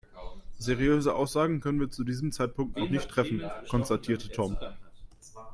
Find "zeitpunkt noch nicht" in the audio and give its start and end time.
2.31-3.07